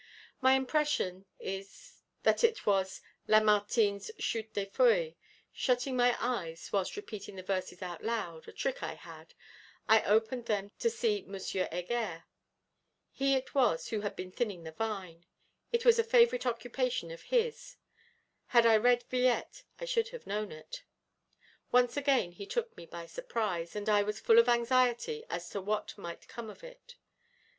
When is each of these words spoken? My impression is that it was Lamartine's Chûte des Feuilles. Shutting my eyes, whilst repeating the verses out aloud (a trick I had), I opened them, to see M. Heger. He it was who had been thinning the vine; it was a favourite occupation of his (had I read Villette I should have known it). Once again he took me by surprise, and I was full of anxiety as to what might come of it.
My 0.41 0.53
impression 0.53 1.27
is 1.39 2.01
that 2.23 2.43
it 2.43 2.65
was 2.65 3.01
Lamartine's 3.27 4.09
Chûte 4.17 4.51
des 4.53 4.65
Feuilles. 4.65 5.13
Shutting 5.53 5.95
my 5.95 6.17
eyes, 6.19 6.71
whilst 6.73 6.95
repeating 6.97 7.35
the 7.35 7.43
verses 7.43 7.83
out 7.83 8.01
aloud 8.01 8.47
(a 8.47 8.51
trick 8.51 8.81
I 8.81 8.95
had), 8.95 9.35
I 9.87 10.01
opened 10.01 10.47
them, 10.47 10.71
to 10.79 10.89
see 10.89 11.23
M. 11.23 11.35
Heger. 11.39 12.23
He 13.11 13.35
it 13.35 13.53
was 13.53 13.89
who 13.89 14.01
had 14.01 14.15
been 14.15 14.31
thinning 14.31 14.63
the 14.63 14.71
vine; 14.71 15.27
it 15.71 15.85
was 15.85 15.99
a 15.99 16.03
favourite 16.03 16.47
occupation 16.47 17.11
of 17.11 17.21
his 17.21 17.77
(had 18.47 18.65
I 18.65 18.77
read 18.77 19.03
Villette 19.07 19.61
I 19.79 19.85
should 19.85 20.09
have 20.09 20.25
known 20.25 20.51
it). 20.51 20.81
Once 21.71 21.95
again 21.95 22.31
he 22.31 22.47
took 22.47 22.75
me 22.75 22.87
by 22.87 23.05
surprise, 23.05 23.75
and 23.75 23.87
I 23.87 24.01
was 24.01 24.19
full 24.19 24.39
of 24.39 24.49
anxiety 24.49 25.25
as 25.29 25.47
to 25.51 25.61
what 25.61 25.95
might 25.95 26.27
come 26.27 26.49
of 26.49 26.63
it. 26.63 26.95